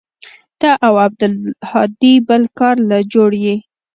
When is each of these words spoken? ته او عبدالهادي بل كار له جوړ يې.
ته 0.59 0.69
او 0.85 0.93
عبدالهادي 1.05 2.13
بل 2.29 2.41
كار 2.59 2.75
له 2.89 2.97
جوړ 3.13 3.31
يې. 3.45 3.55